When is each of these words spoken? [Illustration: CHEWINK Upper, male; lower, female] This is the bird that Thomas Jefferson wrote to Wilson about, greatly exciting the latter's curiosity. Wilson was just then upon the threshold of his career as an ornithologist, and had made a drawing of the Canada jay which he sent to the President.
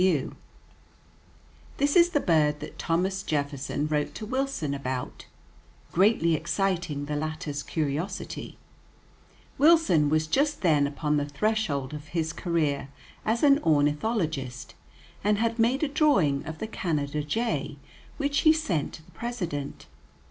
[Illustration: 0.01 0.29
CHEWINK 0.31 0.33
Upper, 0.33 1.41
male; 1.45 1.61
lower, 1.67 1.77
female] 1.77 1.77
This 1.77 1.95
is 1.95 2.09
the 2.11 2.19
bird 2.21 2.59
that 2.59 2.79
Thomas 2.79 3.21
Jefferson 3.21 3.87
wrote 3.87 4.15
to 4.15 4.25
Wilson 4.25 4.73
about, 4.73 5.25
greatly 5.91 6.33
exciting 6.33 7.05
the 7.05 7.15
latter's 7.15 7.61
curiosity. 7.61 8.57
Wilson 9.59 10.09
was 10.09 10.25
just 10.25 10.61
then 10.61 10.87
upon 10.87 11.17
the 11.17 11.27
threshold 11.29 11.93
of 11.93 12.07
his 12.17 12.33
career 12.33 12.89
as 13.23 13.43
an 13.43 13.59
ornithologist, 13.59 14.73
and 15.23 15.37
had 15.37 15.59
made 15.59 15.83
a 15.83 15.87
drawing 15.87 16.43
of 16.47 16.57
the 16.57 16.65
Canada 16.65 17.21
jay 17.23 17.77
which 18.17 18.39
he 18.39 18.51
sent 18.51 18.93
to 18.95 19.05
the 19.05 19.11
President. 19.11 19.85